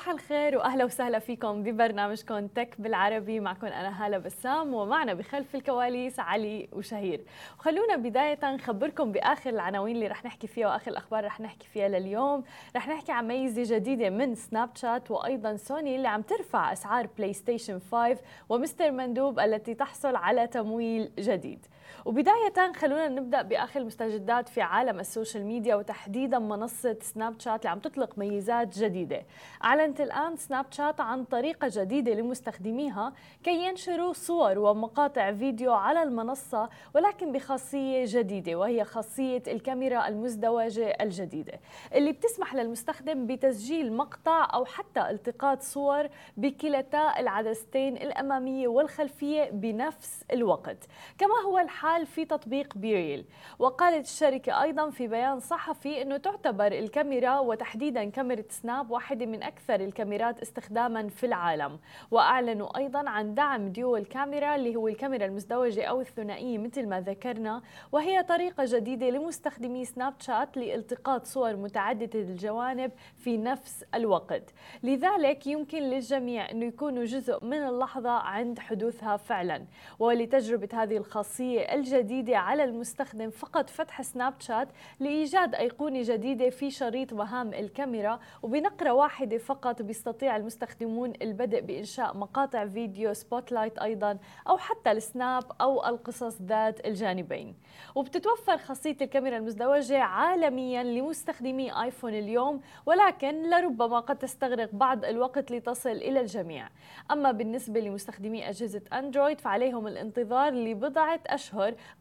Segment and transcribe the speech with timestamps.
[0.00, 3.40] صباح الخير وأهلا وسهلا فيكم ببرنامجكم تك بالعربي.
[3.40, 7.20] معكم أنا هالة بسام ومعنا بخلف الكواليس علي وشهير.
[7.58, 12.44] وخلونا بداية نخبركم بآخر العناوين اللي رح نحكي فيها وآخر الأخبار رح نحكي فيها لليوم.
[12.76, 17.32] رح نحكي عن ميزة جديدة من سناب شات وأيضا سوني اللي عم ترفع أسعار بلاي
[17.32, 21.66] ستيشن 5 ومستر مندوب التي تحصل على تمويل جديد.
[22.04, 27.78] وبداية خلونا نبدأ بآخر المستجدات في عالم السوشيال ميديا وتحديدا منصة سناب شات اللي عم
[27.78, 29.22] تطلق ميزات جديدة.
[29.64, 33.12] أعلنت الآن سناب شات عن طريقة جديدة لمستخدميها
[33.44, 41.60] كي ينشروا صور ومقاطع فيديو على المنصة ولكن بخاصية جديدة وهي خاصية الكاميرا المزدوجة الجديدة.
[41.94, 50.86] اللي بتسمح للمستخدم بتسجيل مقطع أو حتى التقاط صور بكلتا العدستين الأمامية والخلفية بنفس الوقت.
[51.18, 53.24] كما هو الحال في تطبيق بيريل.
[53.58, 59.74] وقالت الشركة أيضا في بيان صحفي أنه تعتبر الكاميرا وتحديدا كاميرا سناب واحدة من أكثر
[59.74, 61.78] الكاميرات استخداما في العالم.
[62.10, 67.62] وأعلنوا أيضا عن دعم ديول كاميرا اللي هو الكاميرا المزدوجة أو الثنائية مثل ما ذكرنا.
[67.92, 74.54] وهي طريقة جديدة لمستخدمي سناب شات لالتقاط صور متعددة الجوانب في نفس الوقت.
[74.82, 79.64] لذلك يمكن للجميع أنه يكونوا جزء من اللحظة عند حدوثها فعلا.
[79.98, 84.68] ولتجربة هذه الخاصية الجديدة على المستخدم فقط فتح سناب شات
[85.00, 88.20] لإيجاد أيقونة جديدة في شريط مهام الكاميرا.
[88.42, 95.44] وبنقرة واحدة فقط بيستطيع المستخدمون البدء بإنشاء مقاطع فيديو سبوت لايت أيضا أو حتى السناب
[95.60, 97.54] أو القصص ذات الجانبين.
[97.94, 105.90] وبتتوفر خاصية الكاميرا المزدوجة عالميا لمستخدمي آيفون اليوم ولكن لربما قد تستغرق بعض الوقت لتصل
[105.90, 106.68] إلى الجميع.
[107.10, 111.49] أما بالنسبة لمستخدمي أجهزة أندرويد فعليهم الانتظار لبضعة أشهر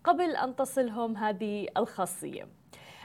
[0.04, 2.48] قبل أن تصلهم هذه الخاصية.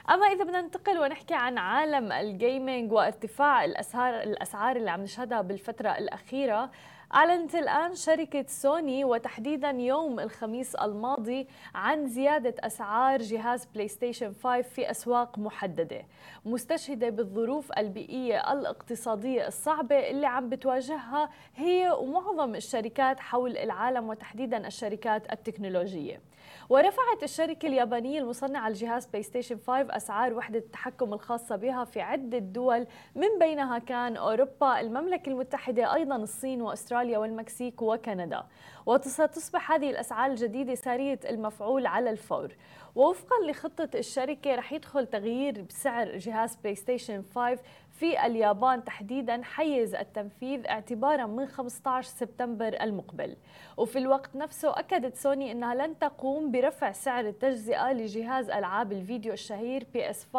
[0.09, 5.89] أما إذا بدنا ننتقل ونحكي عن عالم الجيمنج وارتفاع الاسعار الأسعار اللي عم نشهدها بالفترة
[5.89, 6.71] الأخيرة
[7.15, 14.61] أعلنت الآن شركة سوني وتحديدا يوم الخميس الماضي عن زيادة أسعار جهاز بلاي ستيشن 5
[14.61, 16.01] في أسواق محددة
[16.45, 25.33] مستشهدة بالظروف البيئية الاقتصادية الصعبة اللي عم بتواجهها هي ومعظم الشركات حول العالم وتحديدا الشركات
[25.33, 26.21] التكنولوجية.
[26.69, 32.37] ورفعت الشركة اليابانية المصنعة لجهاز بلاي ستيشن 5 أسعار وحدة التحكم الخاصة بها في عدة
[32.37, 38.43] دول من بينها كان أوروبا المملكة المتحدة أيضا الصين وأستراليا والمكسيك وكندا.
[38.85, 42.51] وستصبح هذه الأسعار الجديدة سارية المفعول على الفور.
[42.95, 47.59] ووفقا لخطة الشركة رح يدخل تغيير بسعر جهاز بلاي ستيشن 5
[47.99, 53.35] في اليابان تحديدا حيز التنفيذ اعتبارا من 15 سبتمبر المقبل.
[53.77, 59.87] وفي الوقت نفسه أكدت سوني أنها لن تقوم برفع سعر التجزئة لجهاز ألعاب الفيديو الشهير
[59.97, 60.37] PS5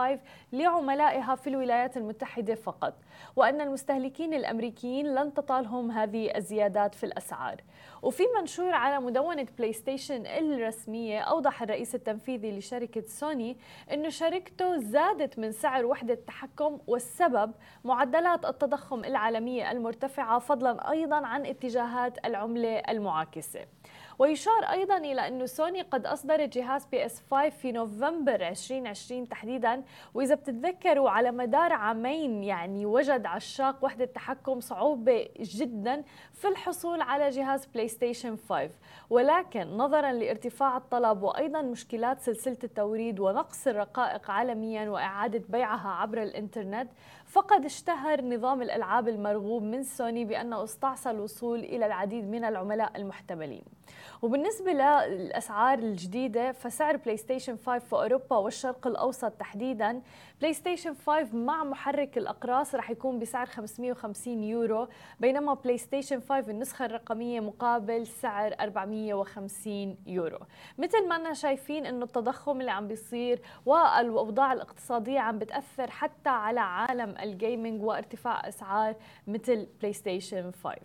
[0.53, 2.95] لعملائها في الولايات المتحدة فقط
[3.37, 7.61] وأن المستهلكين الأمريكيين لن تطالهم هذه الزيادات في الأسعار.
[8.03, 13.57] وفي منشور على مدونة بلاي ستيشن الرسمية أوضح الرئيس التنفيذي لشركة سوني
[13.93, 17.53] أن شركته زادت من سعر وحدة التحكم والسبب
[17.85, 23.61] معدلات التضخم العالمية المرتفعة فضلا أيضا عن اتجاهات العملة المعاكسة.
[24.19, 29.83] ويشار أيضا إلى أن سوني قد أصدرت جهاز PS5 في نوفمبر 2020 تحديدا
[30.15, 37.29] وإذا بتتذكروا على مدار عامين يعني وجد عشاق وحدة التحكم صعوبة جدا في الحصول على
[37.29, 38.71] جهاز بلاي ستيشن 5
[39.11, 46.91] ولكن نظرا لارتفاع الطلب وأيضا مشكلات سلسلة التوريد ونقص الرقائق عالميا وإعادة بيعها عبر الإنترنت
[47.27, 53.63] فقد اشتهر نظام الألعاب المرغوب من سوني بأنه استعصى الوصول إلى العديد من العملاء المحتملين.
[54.23, 60.03] وبالنسبة للأسعار الجديدة فسعر بلاي ستيشن 5 في أوروبا والشرق الأوسط تحديدا
[60.41, 64.89] بلاي ستيشن 5 مع محرك الأقراص رح يكون بسعر 550 يورو
[65.21, 70.39] بينما بلاي ستيشن 5 النسخة الرقمية مقابل سعر 450 يورو.
[70.79, 76.61] مثل ما أننا شايفين أنه التضخم اللي عم بيصير والأوضاع الاقتصادية عم بتأثر حتى على
[76.61, 78.95] عالم ال gaming وارتفاع أسعار
[79.27, 80.77] مثل بلاي ستيشن 5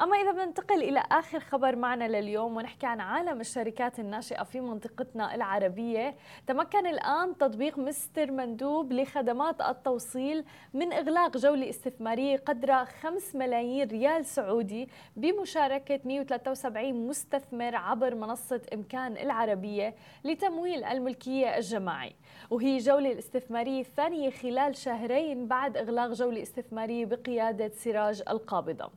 [0.00, 5.34] أما إذا بننتقل إلى آخر خبر معنا لليوم ونحكي عن عالم الشركات الناشئة في منطقتنا
[5.34, 10.44] العربية تمكن الآن تطبيق مستر مندوب لخدمات التوصيل
[10.74, 19.16] من إغلاق جولة استثمارية قدرها 5 ملايين ريال سعودي بمشاركة 173 مستثمر عبر منصة إمكان
[19.16, 19.94] العربية
[20.24, 22.14] لتمويل الملكية الجماعي.
[22.50, 28.90] وهي جولة الاستثمارية الثانية خلال شهرين بعد إغلاق جولة استثمارية بقيادة سراج القابضة.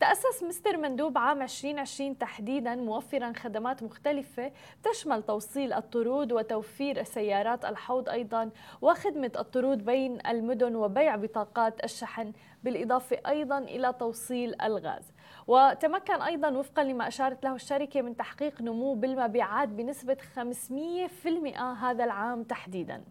[0.00, 4.52] تأسس مستر مندوب عام 2020 تحديدا موفرا خدمات مختلفة
[4.82, 8.50] تشمل توصيل الطرود وتوفير السيارات الحوض أيضا
[8.82, 15.12] وخدمة الطرود بين المدن وبيع بطاقات الشحن بالإضافة أيضا إلى توصيل الغاز.
[15.46, 22.42] وتمكن أيضا وفقا لما أشارت له الشركة من تحقيق نمو بالمبيعات بنسبة 500% هذا العام
[22.42, 23.02] تحديداً.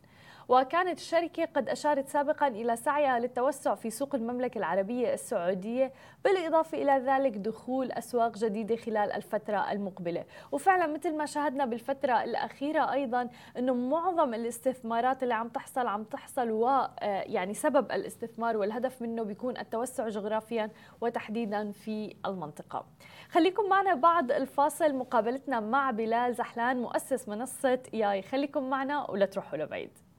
[0.51, 5.93] وكانت الشركة قد أشارت سابقا إلى سعيها للتوسع في سوق المملكة العربية السعودية
[6.23, 10.25] بالإضافة إلى ذلك دخول أسواق جديدة خلال الفترة المقبلة.
[10.51, 16.51] وفعلا مثل ما شاهدنا بالفترة الأخيرة أيضا أنه معظم الاستثمارات اللي عم تحصل عم تحصل
[16.51, 20.69] ويعني سبب الاستثمار والهدف منه بيكون التوسع جغرافيا
[21.01, 22.85] وتحديدا في المنطقة.
[23.29, 24.95] خليكم معنا بعد الفاصل.
[24.95, 30.10] مقابلتنا مع بلال زحلان مؤسس منصة إياي خليكم معنا ولا تروحوا لبعيد.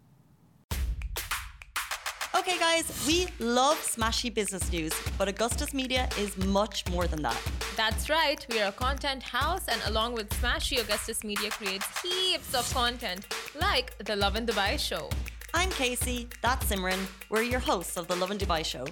[2.42, 7.40] Okay, guys, we love smashy business news, but Augustus Media is much more than that.
[7.76, 12.54] That's right, we are a content house, and along with Smashy, Augustus Media creates heaps
[12.54, 13.22] of content,
[13.60, 15.10] like the Love in Dubai show.
[15.54, 17.00] I'm Casey, that's Simran.
[17.30, 18.86] We're your hosts of the Love in Dubai show.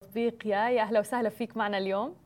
[0.00, 2.16] تطبيق يا اهلا وسهلا فيك معنا اليوم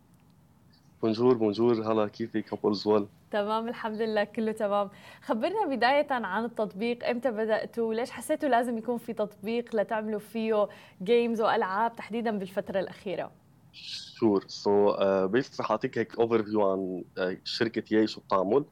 [1.02, 1.92] بونجور بونجور.
[1.92, 4.90] هلا كيفك كابولز ويل تمام الحمد لله كله تمام.
[5.22, 7.10] خبرنا بداية عن التطبيق.
[7.10, 10.68] إمتى بدأتوا؟ ليش حسيتوا لازم يكون في تطبيق لتعملوا فيه
[11.04, 13.32] games وألعاب تحديدا بالفترة الأخيرة؟
[13.74, 14.44] Sure.
[14.48, 14.96] So
[15.28, 18.66] بس رح اعطيك هيك overview عن uh, شركة ياي شو بتعمل.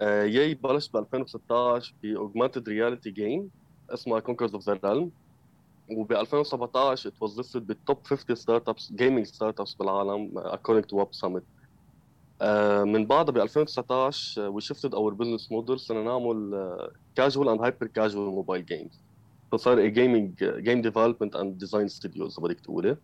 [0.00, 3.50] uh, ياي بلشت ب 2016 ب augmented reality game
[3.90, 5.10] اسمها Conquerors of the Realm
[5.90, 11.20] وب 2017 it was listed بال top 50 startups gaming startups بالعالم according to Web
[11.20, 11.36] Summit.
[11.36, 11.55] آه،
[12.84, 16.68] من بعدها ب 2019 we shifted our business model صرنا نعمل
[17.16, 19.00] casual and hyper casual mobile games
[19.52, 22.96] فصار gaming game development and design studios بدك تقولي.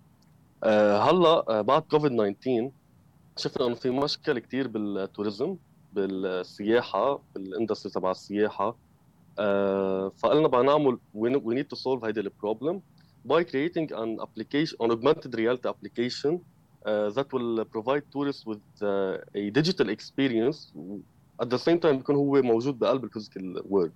[0.64, 2.70] هلا آه، بعد كوفيد 19
[3.36, 5.56] شفنا إنه في مشكله كثير بال tourism
[5.92, 8.76] بالسياحة بال industry تبع السياحة.
[10.16, 12.82] فقلنا بدنا نعمل we need to solve هيدي ال problem
[13.28, 19.50] creating an application an augmented reality application uh, that will provide tourists with uh, a
[19.50, 20.72] digital experience
[21.40, 23.92] at the same time بيكون هو موجود بقلب ال physical world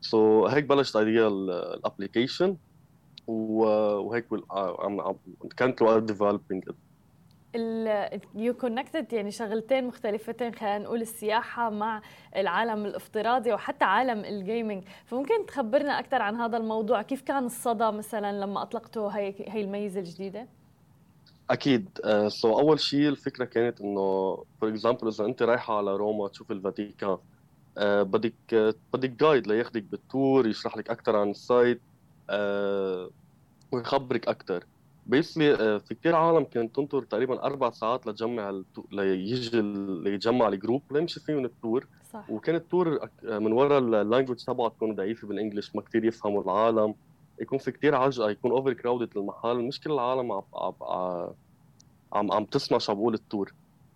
[0.00, 2.56] so هيك بلشت idea ال application
[3.26, 5.16] وهيك عم
[5.56, 6.64] كانت وي ديفلوبينج
[8.34, 12.02] يو كونكتد يعني شغلتين مختلفتين خلينا نقول السياحة مع
[12.36, 17.90] العالم الافتراضي وحتى عالم ال gaming فممكن تخبرنا أكثر عن هذا الموضوع؟ كيف كان الصدى
[17.90, 20.46] مثلا لما أطلقتوا هي هي الميزة الجديدة؟
[21.50, 21.88] أكيد.
[22.28, 26.28] سو uh, so أول شيء الفكرة كانت إنه for example إذا أنت رايحة على روما
[26.28, 31.80] تشوف الفاتيكان uh, بدك بدك guide لياخذك بال tour يشرح لك أكثر عن ال site
[32.30, 33.12] uh,
[33.72, 34.64] ويخبرك أكثر
[35.06, 38.62] بيسلي في كثير عالم كانت تنطر تقريبا أربع ساعات لتجمع
[38.92, 39.60] ليجي
[40.04, 41.86] ليجمع ال group ليمشي فيهم ال tour.
[42.12, 42.30] صح.
[42.30, 46.42] وكان ال tour من ورا ال language تبعه تكون ضعيفة بال English ما كثير يفهموا
[46.42, 46.94] العالم.
[47.40, 50.42] يكون في كتير عجقة يكون over crowded المحل مش كل العالم عم
[52.12, 53.54] عم عم, تسمع بقول ال tour.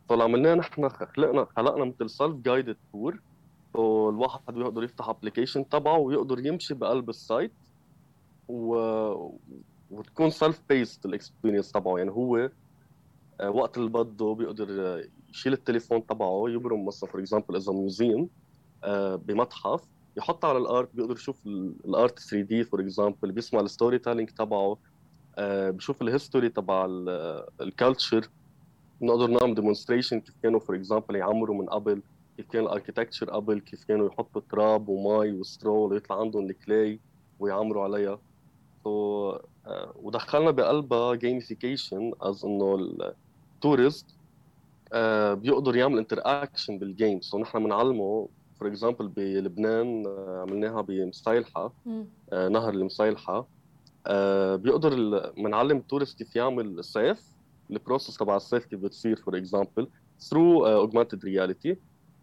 [0.08, 3.20] فاللي عملناه نحن خلقنا خلقنا مثل self guided tour
[3.76, 7.52] الواحد بيقدر يفتح application تبعه ويقدر يمشي بقلب ال site
[8.48, 8.74] و...
[9.90, 11.98] وتكون self paced ال experience تبعه.
[11.98, 12.50] يعني هو
[13.44, 14.68] وقت اللي بده بيقدر
[15.30, 18.28] يشيل التليفون تبعه يبرم مثلا for example إذا museum
[19.26, 19.82] بمتحف
[20.16, 21.46] يحط على ال art بيقدر يشوف
[21.84, 24.78] ال art 3D for example بيسمع ال storytelling تبعه
[25.38, 26.86] آه بشوف ال history تبع
[27.60, 28.28] ال culture
[29.00, 32.02] بنقدر نعمل demonstration كيف كانوا for example يعمروا من قبل
[32.36, 36.60] كيف كان ال architecture قبل كيف كانوا يحطوا تراب ومي و straw ليطلع عندهم ال
[36.60, 37.00] clay
[37.40, 38.18] ويعمروا عليها.
[38.84, 38.88] So,
[39.66, 42.74] uh, ودخلنا بقلبها gamification as إنه
[43.54, 44.94] ال tourist uh,
[45.32, 48.28] بيقدر يعمل interaction بال game so so, نحن بنعلمه
[48.60, 51.72] for example بلبنان عملناها بمصيلحة
[52.32, 53.46] نهر المصيلحة
[54.56, 54.94] بيقدر
[55.36, 57.22] بنعلم ال tourist كيف يعمل سيف
[57.70, 59.88] ال process تبع السيف كيف بتصير for example
[60.20, 61.76] through augmented reality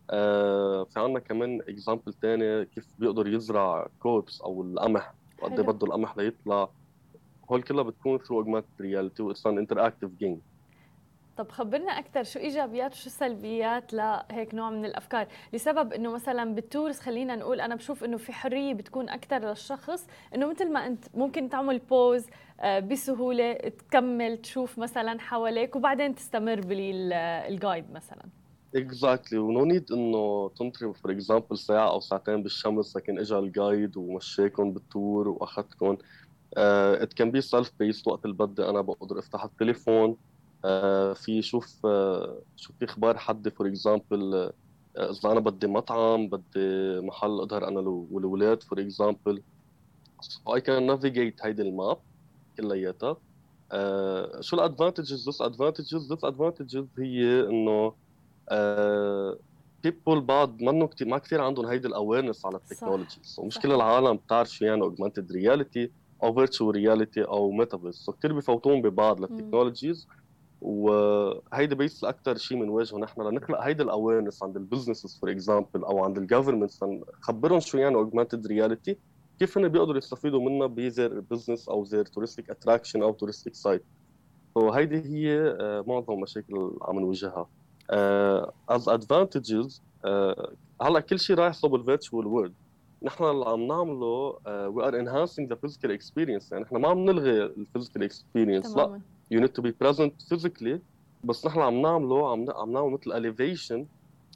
[0.10, 6.17] في عندنا كمان example ثاني كيف بيقدر يزرع crops أو القمح وقد إيه بده القمح
[6.17, 6.70] ليطلع.
[7.51, 10.41] هول كلها بتكون through augmented reality what's an interactive game
[11.38, 16.68] طب خبرنا أكثر شو إيجابيات وشو سلبيات لهيك نوع من الأفكار؟ لسبب إنه مثلا بال
[16.68, 21.06] tours خلينا نقول أنا بشوف إنه في حرية بتكون أكثر للشخص إنه مثل ما أنت
[21.13, 22.25] ممكن تعمل pause
[22.65, 28.24] بسهولة تكمل تشوف مثلا حواليك وبعدين تستمر بال guide مثلا.
[28.75, 33.48] Exactly و no need إنه تنطري for example ساعة أو ساعتين بالشمس لكن اجى ال
[33.48, 35.98] guide ومشاكم بال tour واخذكم
[36.58, 40.17] It can be self paced وقت اللي بدي أنا بقدر أفتح التليفون.
[41.13, 44.51] في شوف uh, شو في أخبار حد for example
[44.97, 49.44] اذا أنا بدي مطعم بدي محل أظهر أنا والولاد for example
[50.22, 51.98] so I can navigate هيدي ال map
[52.57, 53.13] كلياتها.
[53.13, 57.93] uh, شو ال advantages disadvantages disadvantages هي إنه
[59.84, 63.71] people بعد منه كتير ما كثير عندهم هيدي ال awareness على ال technologies ومش كل
[63.71, 65.91] العالم بتعرف شو يعني augmented reality
[66.24, 70.08] أو virtual reality أو metaverse so كثير بفوتون ببعض لل technologies
[70.62, 75.84] وهيدي basically أكثر شيء بنواجهه نحن لنخلق هيدي ال awareness عند ال businesses for example
[75.84, 78.98] أو عند ال governments نخبرهم شو يعني augmented reality
[79.40, 83.84] كيف هن بيقدروا يستفيدوا منها ب their business أو their touristic attraction أو touristic site
[84.53, 85.56] so هيدي هي
[85.88, 87.50] معظم المشاكل عم نواجهها.
[88.70, 89.82] As advantages
[90.82, 92.53] هلأ كل شيء رايح صوب ال virtual world
[93.04, 97.44] نحن اللي عم نعمله we are enhancing the physical experience يعني نحن ما عم نلغي
[97.44, 99.02] ال physical experience لا.
[99.32, 100.82] You need to be present physically
[101.24, 103.88] بس نحن عم نعمله عم عم نعمل مثل elevation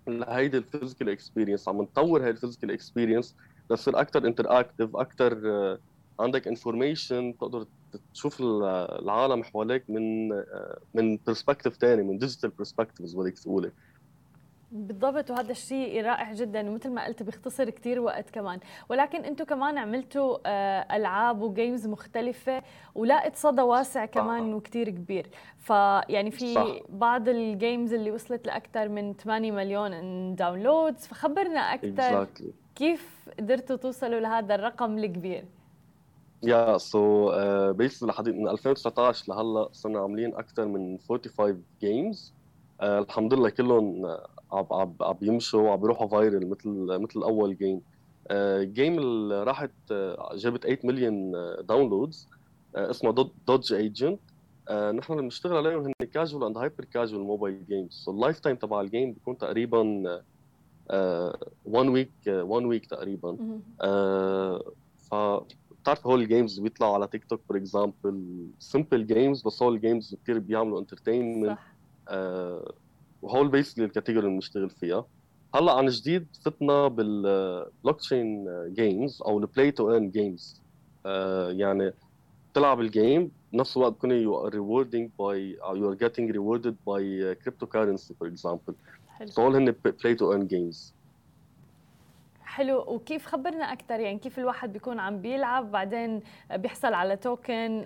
[0.07, 3.35] لهيدي ال physical experience عم نطور هاي ال physical experience
[3.71, 5.41] لتصير أكثر interactive أكثر
[6.19, 7.65] عندك information تقدر
[8.13, 10.29] تشوف العالم حواليك من
[10.93, 13.71] من perspective ثاني من digital perspectives بدك تقولي.
[14.71, 18.59] بالضبط وهذا الشيء رائع جدا ومثل ما قلت بيختصر كثير وقت كمان.
[18.89, 20.37] ولكن أنتم كمان عملتوا
[20.95, 22.63] ألعاب و games مختلفة
[22.95, 25.29] ولقت صدى واسع كمان وكثير كبير.
[25.57, 26.67] فيعني في صح.
[26.89, 32.45] بعض ال games اللي وصلت لاكثر من 8 مليون downloads فخبرنا أكثر exactly.
[32.75, 35.45] كيف قدرتوا توصلوا لهذا الرقم الكبير.
[36.43, 37.31] Yeah so
[37.73, 44.17] basically لحد من 2019 لهلأ صرنا عاملين أكثر من 45 games uh, الحمد لله كلهم
[44.53, 47.81] عم عم عم يمشوا وعم بيروحوا viral مثل مثل أول game
[48.73, 49.71] game اللي راحت
[50.35, 51.31] جابت 8 مليون
[51.65, 52.27] downloads
[52.75, 54.19] اسمه Dodge Agent
[54.71, 58.81] نحن اللي بنشتغل عليهم هن casual and hyper casual mobile games so ال lifetime تبع
[58.81, 59.81] ال game بيكون تقريبا
[60.89, 63.37] 1 week 1 week تقريبا.
[64.97, 65.15] ف
[65.81, 69.82] بتعرف هول ال games بيطلعوا على تيك توك for example simple games بس هول ال
[69.82, 71.57] games كثير بيعملوا entertainment
[72.09, 72.73] آه
[73.21, 75.05] وهول basically ال category اللي بنشتغل فيها.
[75.55, 80.61] هلأ عن جديد فتنا بال blockchain games أو ال play to earn games
[81.49, 81.93] يعني
[82.53, 87.35] تلعب ال game بنفس الوقت بكون you are rewarding by you are getting rewarded by
[87.35, 88.75] cryptocurrency for example
[89.25, 90.93] so هول هن play to earn games
[92.43, 92.85] حلو.
[92.87, 96.21] وكيف خبرنا أكثر يعني كيف الواحد بيكون عم بيلعب؟ بعدين
[96.55, 97.83] بيحصل على token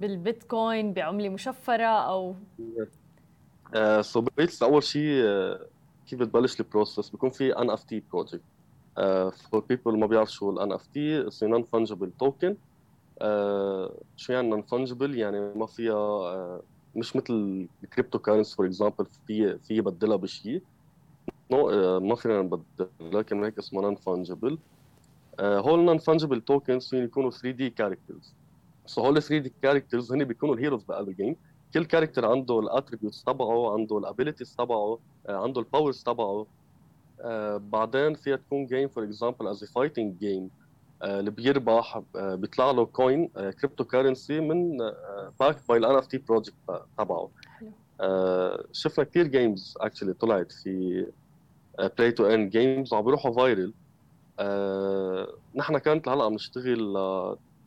[0.00, 2.34] بالبيتكوين بعملة مشفرة أو
[4.00, 5.24] so it's أول شيء
[6.06, 8.40] كيف بتبلش ال process بيكون في NFT project
[9.50, 12.56] for people ما بيعرف شو ال NFT it's non-fungible token
[14.16, 16.62] شو يعني non-fungible يعني ما فيها
[16.96, 20.62] مش مثل ال cryptocurrency for example في في بدلها بشيء
[21.50, 24.58] no ما فينا نبدل لكن هيك اسمه non-fungible
[25.40, 28.34] هول non-fungible tokens فين يكونوا 3D characters
[28.86, 31.36] so هول 3D characters هن بيكونوا ال heroes بقلب ال game
[31.74, 34.98] كل character عنده ال attributes تبعه عنده ال abilities تبعه
[35.28, 36.46] عنده ال powers تبعه
[37.58, 40.50] بعدين فيها تكون game for example as fighting game
[41.02, 44.76] اللي بيربح بيطلع له coin cryptocurrency من
[45.40, 46.54] backed by ال NFT project
[46.98, 47.30] تبعه
[48.72, 51.06] شفنا كثير games actually طلعت في
[51.98, 53.74] play to earn games وعم بيروحوا viral
[55.54, 56.96] نحن كانت لهلأ عم نشتغل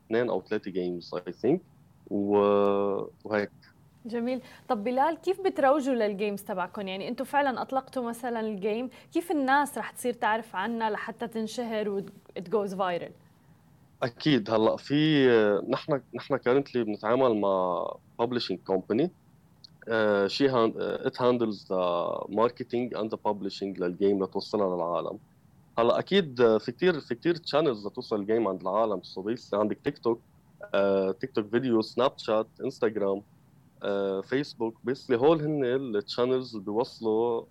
[0.06, 1.62] اثنين أو ثلاثة games I think
[2.12, 3.52] وهيك.
[4.06, 4.42] جميل.
[4.68, 9.32] طب بلال كيف بتروجوا لل games تبعكم؟ يعني أنتم فعلا أطلقتوا مثلا ال game كيف
[9.32, 13.12] الناس رح تصير تعرف عنها لحتى تنشهر و it goes viral
[14.04, 14.50] أكيد.
[14.50, 15.28] هلأ في
[15.70, 17.86] نحن نحن currently بنتعامل مع
[18.20, 19.12] publishing company
[20.28, 25.20] she it handles the marketing and the publishing لل game لتوصلها للعالم.
[25.80, 29.04] هلأ أكيد في كثير في كثير channels لتوصل ال game عند العالم.
[29.04, 30.22] so عندك تيك توك
[31.20, 33.22] تيك توك فيديو سناب شات انستغرام
[34.24, 37.44] فيسبوك basically هول هن ال channels اللي بيوصلوا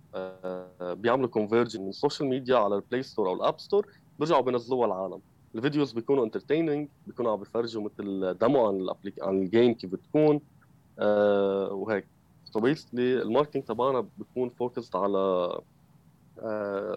[0.94, 3.86] بيعملوا conversion من ال social media على ال Play Store أو ال App Store
[4.18, 5.20] بيرجعوا بينزلوها العالم.
[5.54, 9.74] ال videos بيكونوا entertaining بيكونوا عم بيفرجوا مثل demo عن ال applic عن ال game
[9.74, 10.40] كيف بتكون
[10.98, 12.06] آه وهيك.
[12.44, 15.60] so basically ال marketing تبعنا بيكون focused على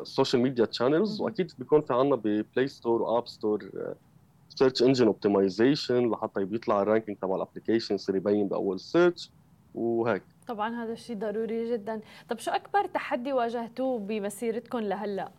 [0.02, 3.70] ال social media channels وأكيد بيكون في عندنا ب Play Store و App Store
[4.56, 9.32] search engine optimization لحتى بيطلع ال ranking تبع ال application يصير يبين بأول search
[9.76, 10.24] وهيك.
[10.48, 12.02] طبعا هذا الشيء ضروري جدا.
[12.30, 15.32] طب شو أكبر تحدي واجهتوه بمسيرتكم لهلأ؟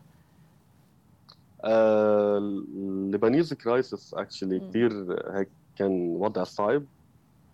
[1.64, 6.84] ال Lebanese crisis actually كثير هيك كان وضع صعب.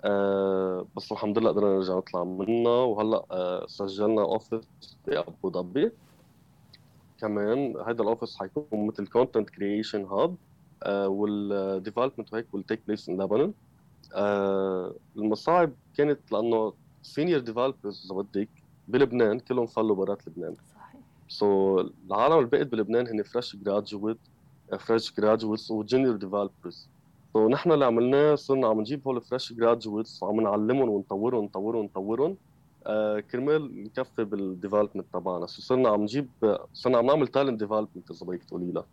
[0.04, 2.70] آه بس الحمد لله قدرنا نرجع نطلع منها.
[2.70, 5.92] وهلأ آه سجلنا office بابو ظبي.
[7.20, 10.36] كمان هذا ال office حيكون مثل content creation hub
[10.86, 13.50] وال development وهيك will take place in Lebanon.
[14.14, 16.72] آه المصاعب كانت لأنه
[17.02, 18.50] senior developers اذا بدك
[18.88, 20.56] بلبنان كلهم فلوا برات لبنان.
[20.74, 21.00] صحيح.
[21.28, 24.18] so so, العالم اللي بقت بلبنان هن fresh graduate
[24.80, 26.88] fresh graduates و junior developers
[27.32, 32.36] so نحن اللي عملناه صرنا عم نجيب هول fresh graduates وعم نعلمهم ونطورهم ونطورهم ونطورهم
[32.86, 35.46] آه كرمال نكفي بال development تبعنا.
[35.46, 36.30] so صرنا عم نجيب
[36.72, 38.86] صرنا عم نعمل talent development إذا بدك تقولي لها.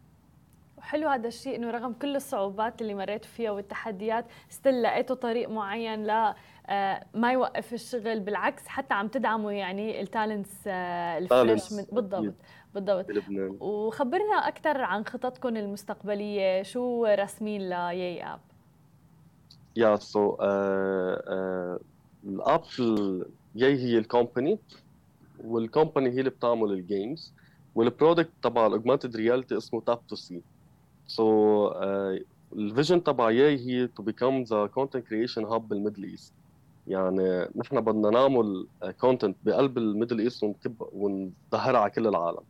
[0.87, 6.03] وحلو هذا الشيء إنه رغم كل الصعوبات اللي مريت فيها والتحديات still لقيتوا طريق معين
[6.03, 6.35] لا
[6.67, 12.33] آه، ما يوقف الشغل بالعكس حتى عم تدعموا يعني ال talents آه، ال fresh بالضبط
[12.73, 13.05] بالضبط.
[13.61, 18.39] وخبرنا أكثر عن خططكم المستقبلية شو رسمين لياي app
[19.75, 20.37] yeah so
[22.27, 22.63] ال app
[23.55, 24.59] ياي هي ال company
[25.43, 27.33] وال company هي اللي بتعمل ال games
[27.75, 30.41] وال product تبع ال augmented reality اسمه Tap to See
[31.07, 31.71] so
[32.53, 36.33] ال vision تبع ياي هي to become the content creation hub بال Middle East
[36.87, 38.67] يعني نحن بدنا نعمل
[39.01, 40.55] content بقلب ال Middle East
[40.91, 42.43] ونظهرها على كل العالم.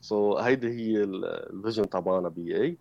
[0.00, 2.76] so so, هيدي هي ال vision تبعنا بياي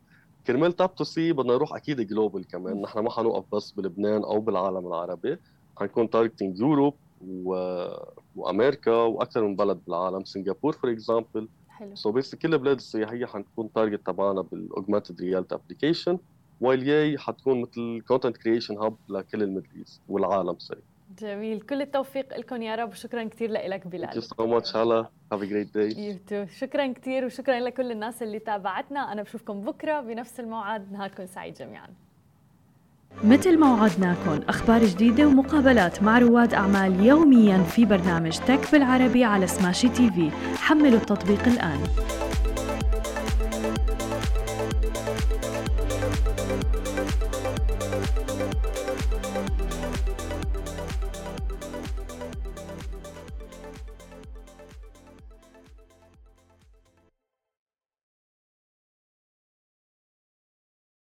[0.47, 2.81] كرمال Tap to See بدنا نروح أكيد global كمان.
[2.81, 5.37] نحن ما حنوقف بس بلبنان أو بالعالم العربي.
[5.77, 7.85] حنكون targeting Europe و...
[8.35, 10.23] وأمريكا وأكثر من بلد بالعالم.
[10.23, 11.47] سنغافور for example
[11.79, 11.95] حلو.
[11.95, 16.19] so بس كل البلاد السياحية حنكون target تبعنا بال augmented reality application
[16.61, 20.81] while ياي حتكون مثل content creation hub لكل ال Middle East والعالم sorry
[21.19, 21.61] جميل.
[21.61, 22.89] كل التوفيق لكم يا رب.
[22.89, 24.09] وشكرا كثير لك بلال.
[24.09, 25.89] Thank you so much Hala have a great day.
[25.95, 26.51] You too.
[26.59, 29.11] شكرا كثير وشكرا لكل الناس اللي تابعتنا.
[29.11, 30.91] أنا بشوفكم بكرة بنفس الموعد.
[30.91, 31.87] نهاركم سعيد جميعا.
[33.23, 39.47] مثل ما وعدناكم أخبار جديدة ومقابلات مع رواد أعمال يوميا في برنامج تك بالعربي على
[39.47, 40.31] سماشي تي في.
[40.57, 41.79] حملوا التطبيق الآن.